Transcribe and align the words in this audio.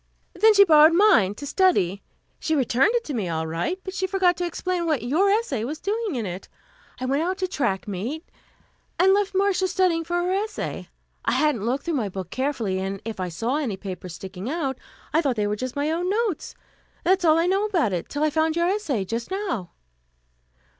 "Then 0.33 0.55
she 0.55 0.63
borrowed 0.63 0.93
mine, 0.95 1.35
to 1.35 1.45
study. 1.45 2.01
She 2.39 2.55
returned 2.55 2.95
it 2.95 3.03
to 3.03 3.13
me, 3.13 3.29
all 3.29 3.45
right, 3.45 3.79
but 3.83 3.93
she 3.93 4.07
forgot 4.07 4.35
to 4.37 4.45
explain 4.47 4.87
what 4.87 5.03
your 5.03 5.29
essay 5.29 5.63
was 5.63 5.79
doing 5.79 6.15
in 6.15 6.25
it. 6.25 6.49
I 6.99 7.05
went 7.05 7.21
out 7.21 7.37
to 7.37 7.47
track 7.47 7.87
meet, 7.87 8.27
and 8.97 9.13
left 9.13 9.35
Marcia 9.35 9.67
studying 9.67 10.03
for 10.03 10.15
her 10.15 10.31
essay. 10.33 10.89
I 11.23 11.33
hadn't 11.33 11.67
looked 11.67 11.85
through 11.85 11.93
my 11.93 12.09
book 12.09 12.31
carefully, 12.31 12.79
and 12.79 12.99
if 13.05 13.19
I 13.19 13.29
saw 13.29 13.57
any 13.57 13.77
papers 13.77 14.15
sticking 14.15 14.49
out, 14.49 14.79
I 15.13 15.21
thought 15.21 15.35
they 15.35 15.45
were 15.45 15.55
just 15.55 15.75
my 15.75 15.91
own 15.91 16.09
notes. 16.09 16.55
That 17.03 17.19
is 17.19 17.25
all 17.25 17.37
I 17.37 17.45
know 17.45 17.65
about 17.65 17.93
it, 17.93 18.09
till 18.09 18.23
I 18.23 18.31
found 18.31 18.55
your 18.55 18.67
essay 18.69 19.05
just 19.05 19.29
now." 19.29 19.69